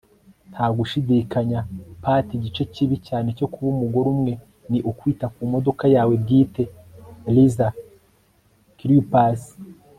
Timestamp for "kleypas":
8.77-9.41